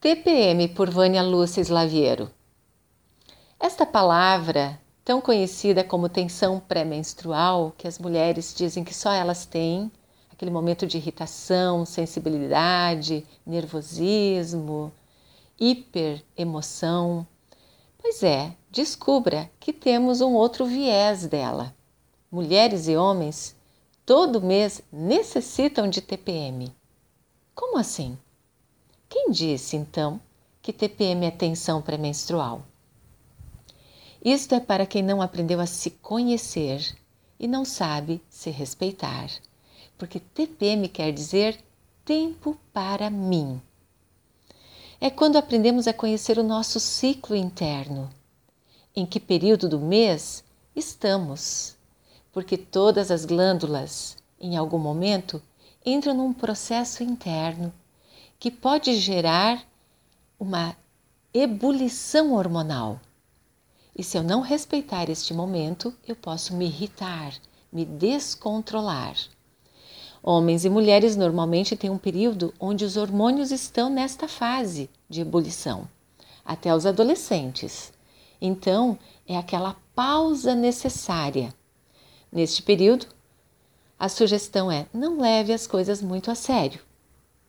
TPM 0.00 0.66
por 0.68 0.88
Vânia 0.88 1.22
Lúcia 1.22 1.60
Slaviero. 1.60 2.30
Esta 3.58 3.84
palavra, 3.84 4.80
tão 5.04 5.20
conhecida 5.20 5.84
como 5.84 6.08
tensão 6.08 6.58
pré-menstrual, 6.58 7.74
que 7.76 7.86
as 7.86 7.98
mulheres 7.98 8.54
dizem 8.56 8.82
que 8.82 8.94
só 8.94 9.12
elas 9.12 9.44
têm, 9.44 9.92
aquele 10.32 10.50
momento 10.50 10.86
de 10.86 10.96
irritação, 10.96 11.84
sensibilidade, 11.84 13.26
nervosismo, 13.44 14.90
hiperemoção. 15.60 17.26
Pois 17.98 18.22
é, 18.22 18.56
descubra 18.70 19.50
que 19.60 19.70
temos 19.70 20.22
um 20.22 20.32
outro 20.32 20.64
viés 20.64 21.26
dela. 21.26 21.74
Mulheres 22.32 22.88
e 22.88 22.96
homens 22.96 23.54
todo 24.06 24.40
mês 24.40 24.80
necessitam 24.90 25.90
de 25.90 26.00
TPM. 26.00 26.74
Como 27.54 27.76
assim? 27.76 28.16
Quem 29.12 29.32
disse, 29.32 29.74
então, 29.74 30.20
que 30.62 30.72
TPM 30.72 31.26
é 31.26 31.32
tensão 31.32 31.82
pré-menstrual? 31.82 32.62
Isto 34.24 34.54
é 34.54 34.60
para 34.60 34.86
quem 34.86 35.02
não 35.02 35.20
aprendeu 35.20 35.58
a 35.58 35.66
se 35.66 35.90
conhecer 35.90 36.96
e 37.36 37.48
não 37.48 37.64
sabe 37.64 38.22
se 38.30 38.50
respeitar, 38.50 39.28
porque 39.98 40.20
TPM 40.20 40.88
quer 40.88 41.10
dizer 41.10 41.58
tempo 42.04 42.56
para 42.72 43.10
mim. 43.10 43.60
É 45.00 45.10
quando 45.10 45.34
aprendemos 45.34 45.88
a 45.88 45.92
conhecer 45.92 46.38
o 46.38 46.44
nosso 46.44 46.78
ciclo 46.78 47.34
interno, 47.34 48.08
em 48.94 49.04
que 49.04 49.18
período 49.18 49.68
do 49.68 49.80
mês 49.80 50.44
estamos, 50.76 51.76
porque 52.30 52.56
todas 52.56 53.10
as 53.10 53.24
glândulas, 53.24 54.16
em 54.40 54.56
algum 54.56 54.78
momento, 54.78 55.42
entram 55.84 56.14
num 56.14 56.32
processo 56.32 57.02
interno 57.02 57.72
que 58.40 58.50
pode 58.50 58.94
gerar 58.94 59.62
uma 60.38 60.74
ebulição 61.32 62.32
hormonal. 62.32 62.98
E 63.94 64.02
se 64.02 64.16
eu 64.16 64.22
não 64.22 64.40
respeitar 64.40 65.10
este 65.10 65.34
momento, 65.34 65.94
eu 66.08 66.16
posso 66.16 66.56
me 66.56 66.64
irritar, 66.64 67.34
me 67.70 67.84
descontrolar. 67.84 69.14
Homens 70.22 70.64
e 70.64 70.70
mulheres 70.70 71.16
normalmente 71.16 71.76
têm 71.76 71.90
um 71.90 71.98
período 71.98 72.54
onde 72.58 72.82
os 72.82 72.96
hormônios 72.96 73.50
estão 73.50 73.90
nesta 73.90 74.26
fase 74.26 74.88
de 75.06 75.20
ebulição, 75.20 75.86
até 76.42 76.74
os 76.74 76.86
adolescentes. 76.86 77.92
Então, 78.40 78.98
é 79.28 79.36
aquela 79.36 79.76
pausa 79.94 80.54
necessária. 80.54 81.54
Neste 82.32 82.62
período, 82.62 83.06
a 83.98 84.08
sugestão 84.08 84.72
é: 84.72 84.86
não 84.94 85.20
leve 85.20 85.52
as 85.52 85.66
coisas 85.66 86.00
muito 86.00 86.30
a 86.30 86.34
sério. 86.34 86.80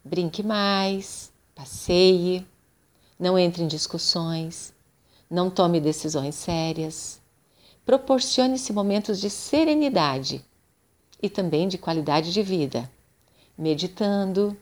Brinque 0.03 0.41
mais, 0.41 1.31
passeie, 1.53 2.45
não 3.19 3.37
entre 3.37 3.63
em 3.63 3.67
discussões, 3.67 4.73
não 5.29 5.49
tome 5.49 5.79
decisões 5.79 6.33
sérias. 6.33 7.21
Proporcione-se 7.85 8.73
momentos 8.73 9.19
de 9.21 9.29
serenidade 9.29 10.43
e 11.21 11.29
também 11.29 11.67
de 11.67 11.77
qualidade 11.77 12.33
de 12.33 12.41
vida, 12.41 12.89
meditando, 13.55 14.57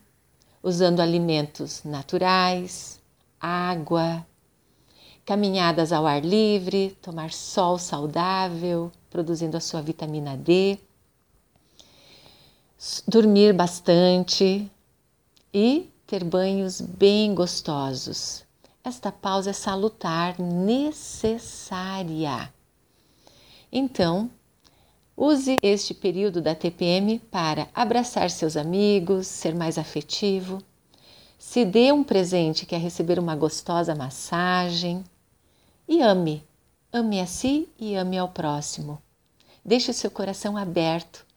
usando 0.61 0.99
alimentos 0.99 1.83
naturais, 1.85 2.99
água, 3.39 4.25
caminhadas 5.25 5.93
ao 5.93 6.05
ar 6.05 6.23
livre, 6.23 6.97
tomar 7.01 7.31
sol 7.31 7.77
saudável, 7.77 8.91
produzindo 9.09 9.55
a 9.55 9.61
sua 9.61 9.81
vitamina 9.81 10.35
D, 10.35 10.77
dormir 13.07 13.53
bastante, 13.53 14.69
e 15.53 15.89
ter 16.05 16.23
banhos 16.23 16.81
bem 16.81 17.35
gostosos. 17.35 18.43
Esta 18.83 19.11
pausa 19.11 19.51
é 19.51 19.53
salutar, 19.53 20.39
necessária. 20.39 21.73
Então, 23.71 24.31
use 25.15 25.59
este 25.61 25.93
período 25.93 26.41
da 26.41 26.55
TPM 26.55 27.19
para 27.19 27.67
abraçar 27.75 28.31
seus 28.31 28.57
amigos, 28.57 29.27
ser 29.27 29.53
mais 29.53 29.77
afetivo. 29.77 30.63
Se 31.37 31.63
dê 31.63 31.91
um 31.91 32.03
presente 32.03 32.65
que 32.65 32.73
é 32.73 32.77
receber 32.77 33.19
uma 33.19 33.35
gostosa 33.35 33.93
massagem 33.93 35.03
e 35.87 36.01
ame. 36.01 36.43
Ame 36.91 37.21
a 37.21 37.27
si 37.27 37.69
e 37.77 37.95
ame 37.95 38.17
ao 38.17 38.29
próximo. 38.29 38.99
Deixe 39.63 39.93
seu 39.93 40.09
coração 40.09 40.57
aberto 40.57 41.28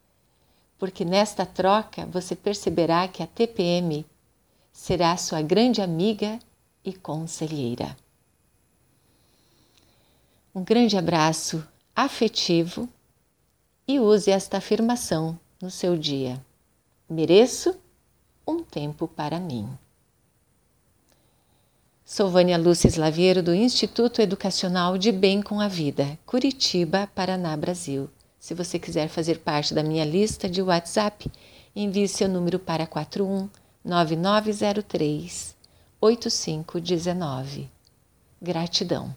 porque 0.83 1.05
nesta 1.05 1.47
troca 1.47 2.05
você 2.07 2.35
perceberá 2.35 3.07
que 3.07 3.23
a 3.23 3.27
TPM 3.29 4.05
será 4.73 5.17
sua 5.17 5.41
grande 5.41 5.81
amiga 5.81 6.41
e 6.85 6.93
conselheira. 6.93 7.97
Um 10.53 10.65
grande 10.65 10.97
abraço 10.97 11.65
afetivo 11.95 12.89
e 13.87 14.01
use 14.01 14.33
esta 14.33 14.57
afirmação 14.57 15.39
no 15.61 15.71
seu 15.71 15.97
dia. 15.97 16.45
Mereço 17.09 17.77
um 18.45 18.65
tempo 18.65 19.07
para 19.07 19.39
mim. 19.39 19.69
Sou 22.05 22.29
Vânia 22.29 22.59
Lúcia 22.59 22.89
Slaviero 22.89 23.41
do 23.41 23.55
Instituto 23.55 24.21
Educacional 24.21 24.99
de 24.99 25.13
Bem 25.13 25.43
com 25.43 25.61
a 25.61 25.69
Vida, 25.69 26.19
Curitiba, 26.27 27.09
Paraná, 27.15 27.57
Brasil. 27.57 28.11
Se 28.43 28.55
você 28.55 28.77
quiser 28.77 29.07
fazer 29.09 29.39
parte 29.39 29.73
da 29.73 29.85
minha 29.85 30.05
lista 30.05 30.49
de 30.49 30.61
WhatsApp, 30.61 31.31
envie 31.77 32.09
seu 32.09 32.29
número 32.29 32.59
para 32.59 32.89
41 32.89 33.49
9903 33.85 35.55
8519. 36.01 37.71
Gratidão. 38.43 39.15